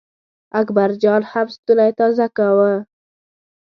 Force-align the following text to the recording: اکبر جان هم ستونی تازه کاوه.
اکبر 0.59 0.89
جان 1.01 1.21
هم 1.31 1.47
ستونی 1.55 1.91
تازه 1.99 2.25
کاوه. 2.37 2.73